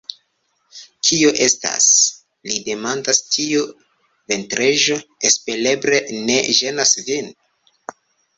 Kio 1.09 1.33
estas?li 1.47 2.57
demandas. 2.69 3.19
Tiu 3.35 3.67
ventrego 4.33 4.99
espereble 5.31 6.01
ne 6.31 6.41
ĝenas 6.63 6.97
vin? 7.13 7.31